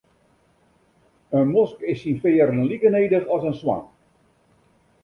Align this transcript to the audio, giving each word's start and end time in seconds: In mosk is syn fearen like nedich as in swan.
In 1.39 1.45
mosk 1.57 1.77
is 1.91 2.01
syn 2.01 2.17
fearen 2.23 2.59
like 2.69 2.89
nedich 2.93 3.31
as 3.35 3.43
in 3.49 3.55
swan. 3.61 3.83